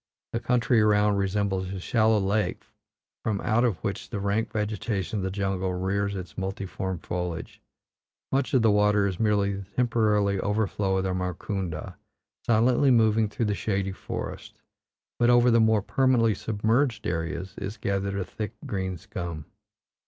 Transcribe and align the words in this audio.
The 0.33 0.39
country 0.39 0.81
around 0.81 1.17
resembles 1.17 1.71
a 1.71 1.79
shallow 1.79 2.19
lake 2.19 2.63
from 3.23 3.39
out 3.41 3.63
of 3.63 3.77
which 3.83 4.09
the 4.09 4.19
rank 4.19 4.51
vegetation 4.51 5.19
of 5.19 5.23
the 5.23 5.29
jungle 5.29 5.75
rears 5.75 6.15
its 6.15 6.39
multiform 6.39 6.97
foliage; 6.97 7.61
much 8.31 8.55
of 8.55 8.63
the 8.63 8.71
water 8.71 9.05
is 9.05 9.19
merely 9.19 9.53
the 9.53 9.69
temporary 9.75 10.39
overflow 10.39 10.97
of 10.97 11.03
the 11.03 11.13
Markunda, 11.13 11.97
silently 12.47 12.89
moving 12.89 13.29
through 13.29 13.45
the 13.45 13.53
shady 13.53 13.91
forest, 13.91 14.59
but 15.19 15.29
over 15.29 15.51
the 15.51 15.59
more 15.59 15.83
permanently 15.83 16.33
submerged 16.33 17.05
areas 17.05 17.53
is 17.59 17.77
gathered 17.77 18.17
a 18.17 18.25
thick 18.25 18.53
green 18.65 18.97
scum. 18.97 19.45